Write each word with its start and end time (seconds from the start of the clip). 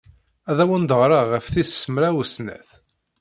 Ad 0.49 0.57
awen-d-ɣreɣ 0.63 1.23
ɣef 1.33 1.45
tis 1.53 1.81
mraw 1.93 2.17
snat. 2.33 2.69